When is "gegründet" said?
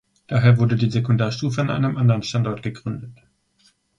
2.63-3.15